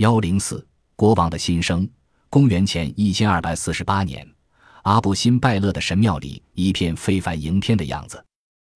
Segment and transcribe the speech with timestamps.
[0.00, 1.86] 幺零四国王的新生。
[2.30, 4.26] 公元前一千二百四十八年，
[4.84, 8.24] 阿布辛拜勒的神庙里一片非凡迎天的样子。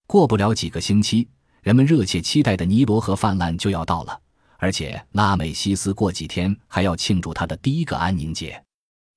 [0.07, 1.27] 过不了几个星期，
[1.63, 4.21] 人们热切期待的尼罗河泛滥就要到了，
[4.59, 8.63] 而且拉美西斯过几天还要庆祝他的第一个安宁节。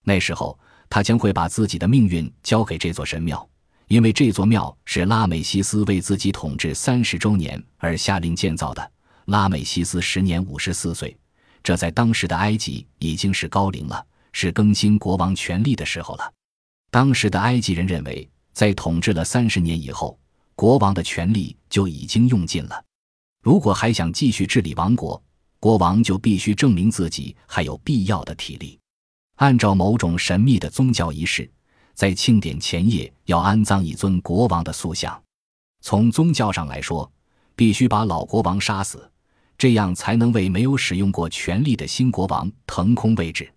[0.05, 0.57] 那时候，
[0.89, 3.45] 他将会把自己的命运交给这座神庙，
[3.89, 8.91] 因为这座庙是拉美西斯为自己统治三十周年而下令建造的。
[9.25, 11.13] 拉美西斯时年五十四岁，
[11.67, 14.07] 这在当时的埃及已经是高龄了。
[14.31, 16.33] 是更新国王权力的时候了。
[16.89, 20.17] 当时的埃及人认为，在统治了三十年以后，
[20.55, 22.85] 国王的权力就已经用尽了。
[23.43, 25.21] 如果还想继续治理王国，
[25.59, 28.79] 国王就必须证明自己还有必要的体力。
[29.37, 31.51] 按照某种神秘的宗教仪式，
[31.93, 35.21] 在庆典前夜要安葬一尊国王的塑像。
[35.81, 37.11] 从宗教上来说，
[37.57, 39.11] 必须把老国王杀死，
[39.57, 43.51] 这样才能为没有使用过权力的新国王腾空位置。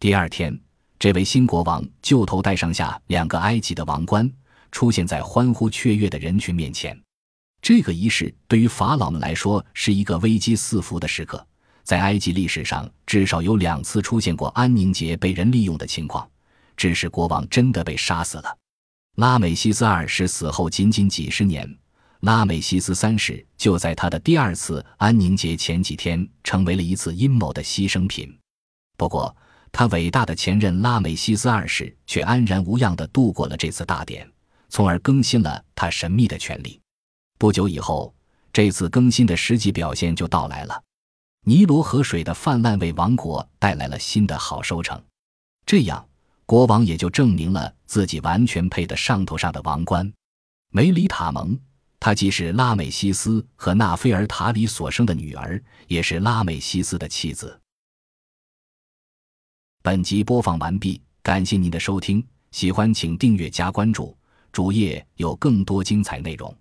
[0.00, 0.58] 第二天，
[0.98, 4.30] 这位新国王就头戴上下两个埃及的王冠，
[4.72, 6.98] 出现在欢呼雀跃的人群面前。
[7.60, 11.46] 这个仪式对于法老们来说是一个危机四伏的时刻。
[11.82, 16.26] 在埃及历史上，至少有两次出现过安宁节被人利用的情况，
[16.78, 18.56] 致使国王真的被杀死了。
[19.16, 21.78] 拉美西斯二世死后仅仅几十年，
[22.24, 28.34] 拉美西斯三世就在他的第二次安宁节前几天成为了一次阴谋的牺牲品。
[28.96, 29.36] 不过，
[29.70, 34.26] 他伟大的前任拉美西斯二世却安然无恙地度过了这次大典，
[34.70, 36.80] 从而更新了他神秘的权利。
[37.38, 38.14] 不久以后，
[38.54, 40.82] 这次更新的实际表现就到来了。
[41.44, 44.98] 尼罗河水的泛滥为王国带来了新的好收成，
[45.66, 46.08] 这样
[46.46, 50.10] 国王也就证明了自己完全配得上头上的王冠。
[50.70, 51.58] 梅里塔蒙，
[52.04, 57.58] 她既是拉美西斯和纳菲尔塔里所生的女儿，也是拉美西斯的妻子。
[59.82, 64.14] 本集播放完毕，感谢您的收听，喜欢请订阅加关注，
[64.52, 66.54] 主页有更多精彩内容。